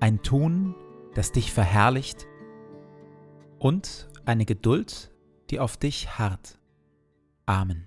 [0.00, 0.74] ein Tun,
[1.14, 2.26] das dich verherrlicht
[3.58, 5.14] und eine Geduld,
[5.50, 6.58] die auf dich harrt.
[7.46, 7.86] Amen.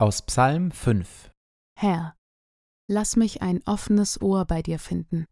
[0.00, 1.30] Aus Psalm 5
[1.76, 2.16] Herr,
[2.88, 5.26] lass mich ein offenes Ohr bei dir finden.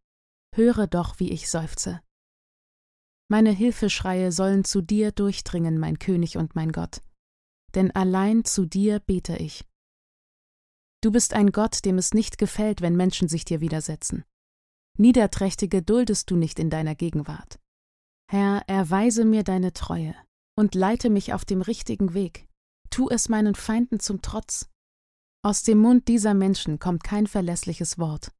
[0.55, 2.01] Höre doch, wie ich seufze.
[3.29, 7.01] Meine Hilfeschreie sollen zu dir durchdringen, mein König und mein Gott
[7.77, 9.65] denn allein zu dir bete ich.
[11.03, 14.25] Du bist ein Gott, dem es nicht gefällt, wenn Menschen sich dir widersetzen.
[14.99, 17.61] Niederträchtige duldest du nicht in deiner Gegenwart.
[18.29, 20.17] Herr, erweise mir deine Treue
[20.59, 22.49] und leite mich auf dem richtigen Weg.
[22.91, 24.69] Tu es meinen Feinden zum Trotz.
[25.45, 28.33] Aus dem Mund dieser Menschen kommt kein verlässliches Wort.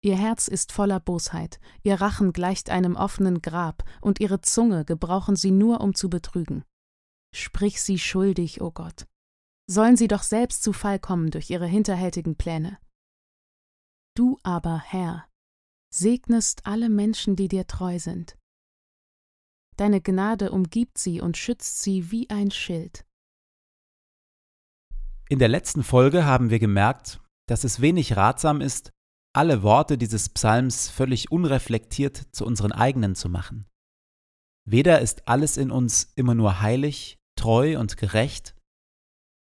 [0.00, 5.34] Ihr Herz ist voller Bosheit, ihr Rachen gleicht einem offenen Grab, und ihre Zunge gebrauchen
[5.34, 6.64] sie nur, um zu betrügen.
[7.34, 9.06] Sprich sie schuldig, o oh Gott.
[9.70, 12.78] Sollen sie doch selbst zu Fall kommen durch ihre hinterhältigen Pläne.
[14.16, 15.28] Du aber, Herr,
[15.94, 18.36] segnest alle Menschen, die dir treu sind.
[19.76, 23.04] Deine Gnade umgibt sie und schützt sie wie ein Schild.
[25.28, 28.90] In der letzten Folge haben wir gemerkt, dass es wenig ratsam ist,
[29.34, 33.66] alle Worte dieses Psalms völlig unreflektiert zu unseren eigenen zu machen.
[34.64, 38.54] Weder ist alles in uns immer nur heilig, treu und gerecht,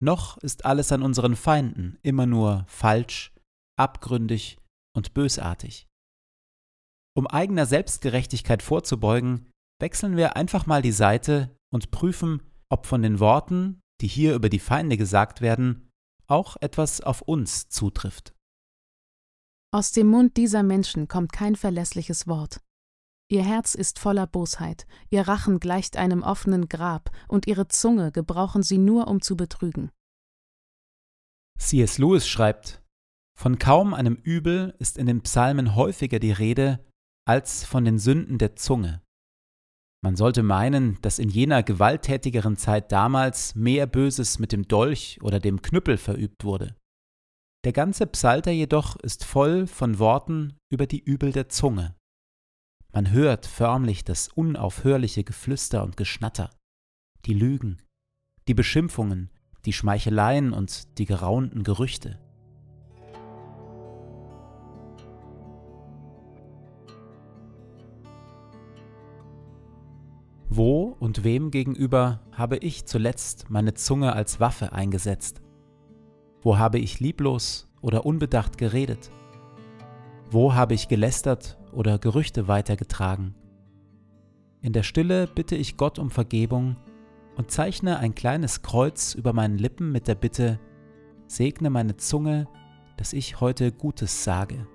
[0.00, 3.32] noch ist alles an unseren Feinden immer nur falsch,
[3.78, 4.58] abgründig
[4.94, 5.86] und bösartig.
[7.16, 13.20] Um eigener Selbstgerechtigkeit vorzubeugen, wechseln wir einfach mal die Seite und prüfen, ob von den
[13.20, 15.90] Worten, die hier über die Feinde gesagt werden,
[16.26, 18.34] auch etwas auf uns zutrifft.
[19.72, 22.60] Aus dem Mund dieser Menschen kommt kein verlässliches Wort.
[23.28, 28.62] Ihr Herz ist voller Bosheit, ihr Rachen gleicht einem offenen Grab, und ihre Zunge gebrauchen
[28.62, 29.90] sie nur, um zu betrügen.
[31.58, 31.98] C.S.
[31.98, 32.82] Lewis schreibt,
[33.36, 36.84] von kaum einem Übel ist in den Psalmen häufiger die Rede
[37.26, 39.02] als von den Sünden der Zunge.
[40.02, 45.40] Man sollte meinen, dass in jener gewalttätigeren Zeit damals mehr Böses mit dem Dolch oder
[45.40, 46.76] dem Knüppel verübt wurde.
[47.64, 51.96] Der ganze Psalter jedoch ist voll von Worten über die Übel der Zunge.
[52.96, 56.48] Man hört förmlich das unaufhörliche Geflüster und Geschnatter,
[57.26, 57.76] die Lügen,
[58.48, 59.28] die Beschimpfungen,
[59.66, 62.18] die Schmeicheleien und die geraunten Gerüchte.
[70.48, 75.42] Wo und wem gegenüber habe ich zuletzt meine Zunge als Waffe eingesetzt?
[76.40, 79.10] Wo habe ich lieblos oder unbedacht geredet?
[80.30, 83.34] Wo habe ich gelästert oder Gerüchte weitergetragen?
[84.62, 86.76] In der Stille bitte ich Gott um Vergebung
[87.36, 90.58] und zeichne ein kleines Kreuz über meinen Lippen mit der Bitte,
[91.28, 92.48] segne meine Zunge,
[92.96, 94.66] dass ich heute Gutes sage.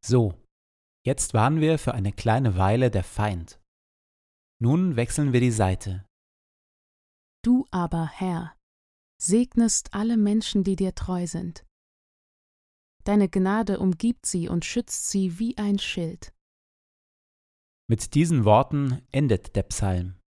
[0.00, 0.34] So,
[1.04, 3.60] jetzt waren wir für eine kleine Weile der Feind.
[4.60, 6.04] Nun wechseln wir die Seite.
[7.44, 8.56] Du aber, Herr,
[9.20, 11.64] segnest alle Menschen, die dir treu sind.
[13.04, 16.34] Deine Gnade umgibt sie und schützt sie wie ein Schild.
[17.88, 20.18] Mit diesen Worten endet der Psalm.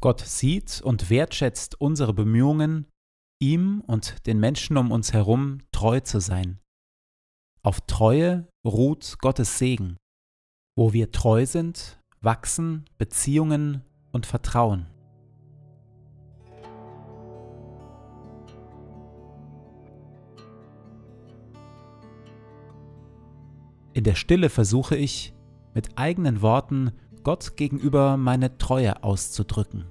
[0.00, 2.88] Gott sieht und wertschätzt unsere Bemühungen,
[3.38, 6.58] ihm und den Menschen um uns herum treu zu sein.
[7.62, 9.96] Auf Treue ruht Gottes Segen.
[10.76, 14.86] Wo wir treu sind, wachsen Beziehungen und Vertrauen.
[23.92, 25.34] In der Stille versuche ich,
[25.74, 26.92] mit eigenen Worten
[27.22, 29.86] Gott gegenüber meine Treue auszudrücken.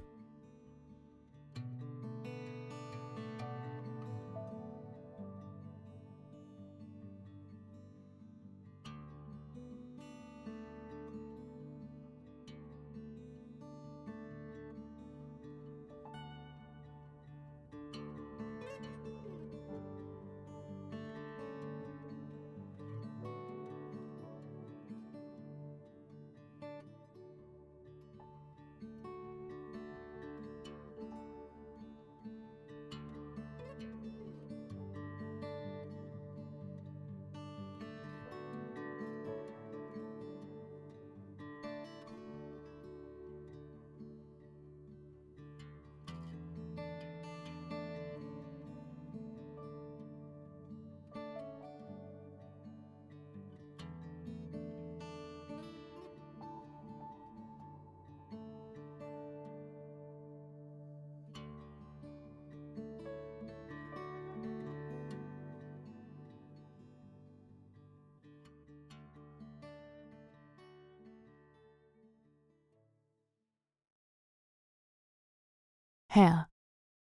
[76.12, 76.50] Herr,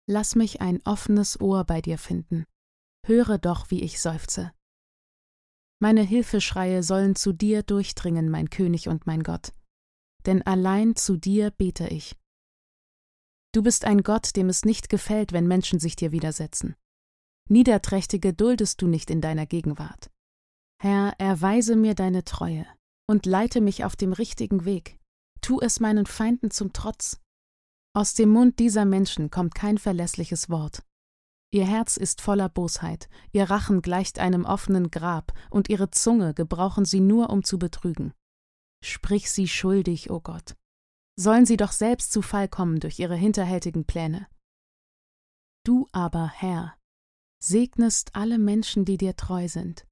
[0.08, 2.46] lass mich ein offenes Ohr bei dir finden,
[3.04, 4.52] höre doch, wie ich seufze.
[5.82, 9.52] Meine Hilfeschreie sollen zu dir durchdringen, mein König und mein Gott,
[10.24, 12.16] denn allein zu dir bete ich.
[13.52, 16.74] Du bist ein Gott, dem es nicht gefällt, wenn Menschen sich dir widersetzen.
[17.50, 20.10] Niederträchtige duldest du nicht in deiner Gegenwart.
[20.80, 22.66] Herr, erweise mir deine Treue
[23.06, 24.98] und leite mich auf dem richtigen Weg.
[25.42, 27.20] Tu es meinen Feinden zum Trotz.
[27.96, 30.82] Aus dem Mund dieser Menschen kommt kein verlässliches Wort.
[31.50, 36.84] Ihr Herz ist voller Bosheit, ihr Rachen gleicht einem offenen Grab, und ihre Zunge gebrauchen
[36.84, 38.12] sie nur, um zu betrügen.
[38.84, 40.56] Sprich sie schuldig, o oh Gott.
[41.18, 44.26] Sollen sie doch selbst zu Fall kommen durch ihre hinterhältigen Pläne.
[45.64, 46.76] Du aber, Herr,
[47.42, 49.86] segnest alle Menschen, die dir treu sind.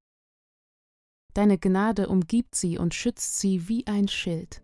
[1.32, 4.63] Deine Gnade umgibt sie und schützt sie wie ein Schild.